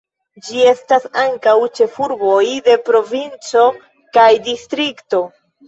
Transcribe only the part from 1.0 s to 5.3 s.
ankaŭ ĉefurboj de provinco kaj distrikto.